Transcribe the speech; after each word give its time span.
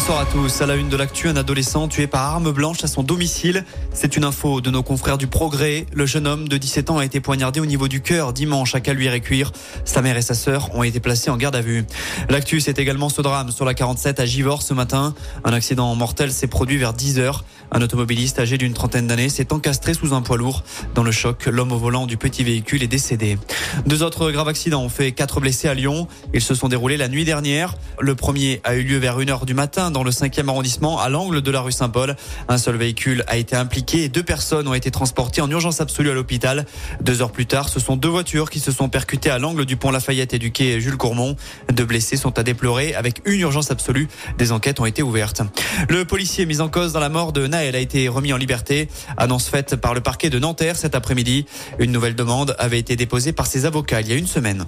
Bonsoir 0.00 0.20
à 0.20 0.24
tous. 0.24 0.62
À 0.62 0.66
la 0.66 0.76
une 0.76 0.88
de 0.88 0.96
l'actu, 0.96 1.28
un 1.28 1.36
adolescent 1.36 1.86
tué 1.86 2.06
par 2.06 2.22
arme 2.22 2.52
blanche 2.52 2.82
à 2.82 2.86
son 2.86 3.02
domicile. 3.02 3.66
C'est 3.92 4.16
une 4.16 4.24
info 4.24 4.62
de 4.62 4.70
nos 4.70 4.82
confrères 4.82 5.18
du 5.18 5.26
Progrès. 5.26 5.84
Le 5.92 6.06
jeune 6.06 6.26
homme 6.26 6.48
de 6.48 6.56
17 6.56 6.88
ans 6.88 6.96
a 6.96 7.04
été 7.04 7.20
poignardé 7.20 7.60
au 7.60 7.66
niveau 7.66 7.86
du 7.86 8.00
cœur 8.00 8.32
dimanche 8.32 8.74
à 8.74 8.80
Caluire 8.80 9.12
et 9.12 9.20
Cuire. 9.20 9.52
Sa 9.84 10.00
mère 10.00 10.16
et 10.16 10.22
sa 10.22 10.32
sœur 10.32 10.74
ont 10.74 10.84
été 10.84 11.00
placées 11.00 11.28
en 11.28 11.36
garde 11.36 11.54
à 11.54 11.60
vue. 11.60 11.84
L'actu, 12.30 12.60
c'est 12.60 12.78
également 12.78 13.10
ce 13.10 13.20
drame 13.20 13.50
sur 13.50 13.66
la 13.66 13.74
47 13.74 14.20
à 14.20 14.24
Givors 14.24 14.62
ce 14.62 14.72
matin. 14.72 15.14
Un 15.44 15.52
accident 15.52 15.94
mortel 15.94 16.32
s'est 16.32 16.46
produit 16.46 16.78
vers 16.78 16.94
10 16.94 17.18
heures. 17.18 17.44
Un 17.70 17.82
automobiliste 17.82 18.38
âgé 18.38 18.56
d'une 18.56 18.72
trentaine 18.72 19.06
d'années 19.06 19.28
s'est 19.28 19.52
encastré 19.52 19.92
sous 19.92 20.14
un 20.14 20.22
poids 20.22 20.38
lourd. 20.38 20.64
Dans 20.94 21.04
le 21.04 21.12
choc, 21.12 21.44
l'homme 21.44 21.72
au 21.72 21.78
volant 21.78 22.06
du 22.06 22.16
petit 22.16 22.42
véhicule 22.42 22.82
est 22.82 22.88
décédé. 22.88 23.38
Deux 23.84 24.02
autres 24.02 24.30
graves 24.30 24.48
accidents 24.48 24.82
ont 24.82 24.88
fait 24.88 25.12
quatre 25.12 25.40
blessés 25.40 25.68
à 25.68 25.74
Lyon. 25.74 26.08
Ils 26.32 26.40
se 26.40 26.54
sont 26.54 26.68
déroulés 26.68 26.96
la 26.96 27.08
nuit 27.08 27.26
dernière. 27.26 27.74
Le 28.00 28.14
premier 28.14 28.62
a 28.64 28.74
eu 28.74 28.82
lieu 28.82 28.96
vers 28.96 29.18
1h 29.18 29.44
du 29.44 29.52
matin 29.52 29.89
dans 29.92 30.02
le 30.02 30.10
5e 30.10 30.48
arrondissement, 30.48 30.98
à 30.98 31.08
l'angle 31.08 31.42
de 31.42 31.50
la 31.50 31.60
rue 31.60 31.72
Saint-Paul. 31.72 32.16
Un 32.48 32.58
seul 32.58 32.76
véhicule 32.76 33.24
a 33.26 33.36
été 33.36 33.56
impliqué 33.56 34.04
et 34.04 34.08
deux 34.08 34.22
personnes 34.22 34.68
ont 34.68 34.74
été 34.74 34.90
transportées 34.90 35.40
en 35.40 35.50
urgence 35.50 35.80
absolue 35.80 36.10
à 36.10 36.14
l'hôpital. 36.14 36.66
Deux 37.00 37.22
heures 37.22 37.32
plus 37.32 37.46
tard, 37.46 37.68
ce 37.68 37.80
sont 37.80 37.96
deux 37.96 38.08
voitures 38.08 38.50
qui 38.50 38.60
se 38.60 38.72
sont 38.72 38.88
percutées 38.88 39.30
à 39.30 39.38
l'angle 39.38 39.64
du 39.64 39.76
pont 39.76 39.90
Lafayette 39.90 40.34
et 40.34 40.38
du 40.38 40.52
quai 40.52 40.80
Jules 40.80 40.96
Courmont. 40.96 41.36
Deux 41.72 41.84
blessés 41.84 42.16
sont 42.16 42.38
à 42.38 42.42
déplorer 42.42 42.94
avec 42.94 43.22
une 43.24 43.40
urgence 43.40 43.70
absolue. 43.70 44.08
Des 44.38 44.52
enquêtes 44.52 44.80
ont 44.80 44.86
été 44.86 45.02
ouvertes. 45.02 45.42
Le 45.88 46.04
policier 46.04 46.46
mis 46.46 46.60
en 46.60 46.68
cause 46.68 46.92
dans 46.92 47.00
la 47.00 47.08
mort 47.08 47.32
de 47.32 47.46
Naël 47.46 47.76
a 47.76 47.80
été 47.80 48.08
remis 48.08 48.32
en 48.32 48.36
liberté. 48.36 48.88
Annonce 49.16 49.48
faite 49.48 49.76
par 49.76 49.94
le 49.94 50.00
parquet 50.00 50.30
de 50.30 50.38
Nanterre 50.38 50.76
cet 50.76 50.94
après-midi. 50.94 51.46
Une 51.78 51.92
nouvelle 51.92 52.14
demande 52.14 52.54
avait 52.58 52.78
été 52.78 52.96
déposée 52.96 53.32
par 53.32 53.46
ses 53.46 53.66
avocats 53.66 54.00
il 54.00 54.08
y 54.08 54.12
a 54.12 54.16
une 54.16 54.26
semaine. 54.26 54.66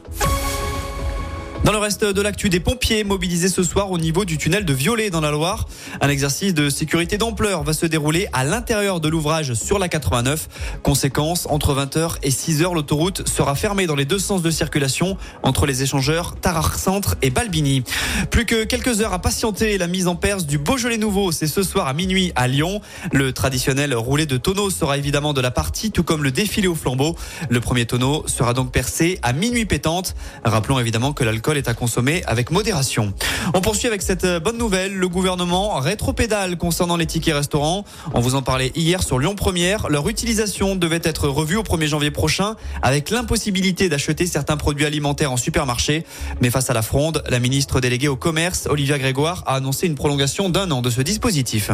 Dans 1.65 1.71
le 1.71 1.79
reste 1.79 2.05
de 2.05 2.21
l'actu, 2.21 2.49
des 2.49 2.59
pompiers 2.59 3.05
mobilisés 3.05 3.49
ce 3.49 3.63
soir 3.63 3.93
au 3.93 3.99
niveau 3.99 4.25
du 4.25 4.37
tunnel 4.37 4.65
de 4.65 4.73
Violet 4.73 5.11
dans 5.11 5.21
la 5.21 5.31
Loire. 5.31 5.69
Un 6.01 6.09
exercice 6.09 6.55
de 6.55 6.69
sécurité 6.69 7.19
d'ampleur 7.19 7.63
va 7.63 7.73
se 7.73 7.87
dérouler 7.87 8.27
à 8.33 8.43
l'intérieur 8.43 8.99
de 8.99 9.09
l'ouvrage 9.09 9.55
sur 9.55 9.79
la 9.79 9.89
89. 9.89 10.49
Conséquence, 10.83 11.47
entre 11.49 11.73
20h 11.73 12.17
et 12.25 12.31
6h, 12.31 12.75
l'autoroute 12.75 13.29
sera 13.29 13.55
fermée 13.55 13.87
dans 13.87 13.95
les 13.95 14.05
deux 14.05 14.19
sens 14.19 14.43
de 14.43 14.51
circulation 14.51 15.17
entre 15.45 15.67
les 15.67 15.85
échangeurs 15.85 16.35
Tarare 16.41 16.81
Centre 16.81 17.15
et 17.23 17.31
Balbini. 17.31 17.85
Plus 18.33 18.45
que 18.45 18.65
quelques 18.65 19.01
heures 19.01 19.13
à 19.13 19.21
patienter 19.21 19.79
la 19.79 19.87
mise 19.87 20.09
en 20.09 20.17
perce 20.17 20.47
du 20.47 20.59
Beaujolais 20.59 20.99
nouveau. 20.99 21.31
C'est 21.31 21.47
ce 21.47 21.63
soir 21.63 21.87
à 21.87 21.93
minuit 21.93 22.33
à 22.35 22.49
Lyon. 22.49 22.81
Le 23.13 23.33
traditionnel 23.33 23.95
roulé 23.95 24.27
de 24.27 24.37
tonneaux 24.37 24.71
sera 24.71 24.99
évidemment 24.99 25.33
de 25.33 25.41
la 25.41 25.53
partie, 25.53 25.93
tout 25.93 26.03
comme 26.03 26.25
le 26.25 26.33
défilé 26.33 26.67
au 26.67 26.75
flambeau. 26.75 27.15
Le 27.51 27.61
premier 27.61 27.87
tonneau 27.87 28.25
sera 28.27 28.53
donc 28.53 28.73
percé 28.73 29.21
à 29.23 29.33
minuit 29.33 29.65
pétante. 29.65 30.17
Rappelons 30.43 30.81
évidemment 30.81 31.13
que 31.13 31.23
l'alcool 31.23 31.52
est 31.57 31.69
à 31.69 31.75
consommer 31.75 32.23
avec 32.27 32.51
modération. 32.51 33.13
On 33.55 33.61
poursuit 33.61 33.89
avec 33.89 34.03
cette 34.03 34.27
bonne 34.43 34.59
nouvelle. 34.59 34.95
Le 34.95 35.09
gouvernement 35.09 35.79
rétropédale 35.81 36.57
concernant 36.57 36.97
les 36.97 37.07
tickets 37.07 37.35
restaurants. 37.35 37.85
On 38.15 38.21
vous 38.21 38.35
en 38.35 38.43
parlait 38.43 38.73
hier 38.75 39.03
sur 39.03 39.19
Lyon 39.19 39.35
Première. 39.35 39.89
Leur 39.89 40.09
utilisation 40.09 40.77
devait 40.77 41.01
être 41.03 41.29
revue 41.29 41.57
au 41.57 41.63
1er 41.63 41.87
janvier 41.87 42.11
prochain 42.11 42.57
avec 42.83 43.11
l'impossibilité 43.11 43.89
d'acheter 43.89 44.27
certains 44.27 44.57
produits 44.57 44.87
alimentaires 44.87 45.33
en 45.33 45.37
supermarché. 45.37 46.05
Mais 46.41 46.51
face 46.51 46.71
à 46.71 46.75
la 46.75 46.83
fronde, 46.83 47.23
la 47.29 47.39
ministre 47.39 47.81
déléguée 47.81 48.09
au 48.09 48.17
commerce, 48.17 48.67
Olivia 48.71 48.99
Grégoire, 48.99 49.43
a 49.47 49.57
annoncé 49.57 49.87
une 49.87 49.95
prolongation 49.95 50.49
d'un 50.49 50.71
an 50.71 50.83
de 50.83 50.91
ce 50.91 51.01
dispositif. 51.03 51.71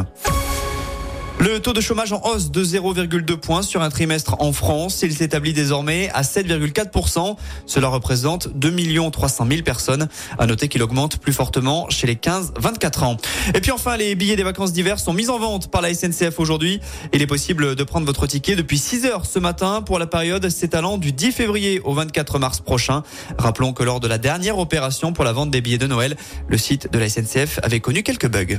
Le 1.41 1.61
taux 1.61 1.73
de 1.73 1.81
chômage 1.81 2.13
en 2.13 2.21
hausse 2.25 2.51
de 2.51 2.65
0,2 2.65 3.37
points 3.37 3.63
sur 3.63 3.81
un 3.81 3.91
trimestre 3.91 4.35
en 4.41 4.53
France. 4.53 5.03
Il 5.03 5.15
s'établit 5.15 5.53
désormais 5.53 6.11
à 6.13 6.23
7,4%. 6.23 7.37
Cela 7.65 7.87
représente 7.89 8.49
2 8.57 9.11
300 9.13 9.47
000 9.49 9.63
personnes. 9.63 10.09
À 10.37 10.47
noter 10.47 10.67
qu'il 10.67 10.83
augmente 10.83 11.19
plus 11.19 11.33
fortement 11.33 11.89
chez 11.91 12.09
les 12.09 12.17
15-24 12.17 13.05
ans. 13.05 13.17
Et 13.55 13.61
puis 13.61 13.71
enfin, 13.71 13.97
les 13.97 14.17
billets 14.17 14.35
des 14.35 14.43
vacances 14.43 14.73
d'hiver 14.73 14.99
sont 14.99 15.13
mis 15.13 15.31
en 15.31 15.39
vente 15.39 15.71
par 15.71 15.81
la 15.81 15.95
SNCF 15.95 16.41
aujourd'hui. 16.41 16.81
Il 17.13 17.23
est 17.23 17.27
possible 17.29 17.77
de 17.77 17.85
prendre 17.85 18.07
votre 18.07 18.27
ticket 18.27 18.57
depuis 18.57 18.79
6 18.79 19.07
heures 19.07 19.25
ce 19.25 19.39
matin 19.39 19.81
pour 19.81 20.01
la 20.01 20.09
période 20.09 20.49
s'étalant 20.49 20.99
du 20.99 21.13
10 21.13 21.31
février 21.31 21.81
au 21.85 21.95
24 21.95 22.41
mars 22.41 22.61
prochain. 22.61 23.05
Rappelons 23.39 23.73
que 23.73 23.85
lors 23.85 24.01
de 24.01 24.09
la 24.09 24.19
dernière 24.19 24.59
opération 24.59 25.13
pour 25.13 25.25
la 25.25 25.33
vente 25.33 25.53
des 25.53 25.61
billets 25.61 25.79
de 25.79 25.87
Noël, 25.87 26.17
le 26.49 26.59
site 26.59 26.93
de 26.93 26.99
la 26.99 27.09
SNCF 27.09 27.61
avait 27.63 27.81
connu 27.81 28.03
quelques 28.03 28.29
bugs. 28.29 28.59